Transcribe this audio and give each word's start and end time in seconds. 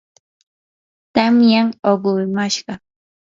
tamyam 1.13 1.67
uqumashqa. 1.91 2.73